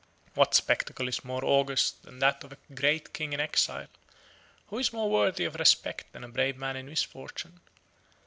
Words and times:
What 0.33 0.55
spectacle 0.55 1.07
is 1.07 1.23
more 1.23 1.45
august 1.45 2.01
than 2.01 2.17
that 2.17 2.43
of 2.43 2.51
a 2.51 2.57
great 2.73 3.13
king 3.13 3.33
in 3.33 3.39
exile? 3.39 3.85
Who 4.69 4.79
is 4.79 4.91
more 4.91 5.11
worthy 5.11 5.43
of 5.45 5.53
respect 5.53 6.11
than 6.11 6.23
a 6.23 6.27
brave 6.27 6.57
man 6.57 6.75
in 6.75 6.87
misfortune? 6.87 7.59